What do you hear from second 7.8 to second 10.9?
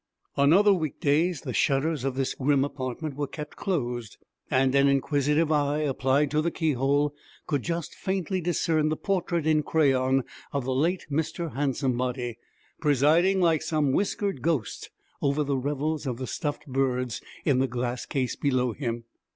faintly discern the portrait in crayon of the